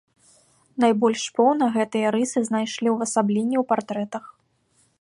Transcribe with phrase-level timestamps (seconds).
[0.83, 4.25] Найбольш поўна гэтыя рысы знайшлі ўвасабленне ў партрэтах.